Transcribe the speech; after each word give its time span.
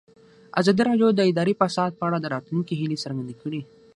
ازادي 0.59 0.81
راډیو 0.89 1.07
د 1.15 1.19
اداري 1.29 1.53
فساد 1.61 1.91
په 1.99 2.03
اړه 2.07 2.17
د 2.19 2.25
راتلونکي 2.35 2.73
هیلې 2.81 2.97
څرګندې 3.03 3.35
کړې. 3.41 3.61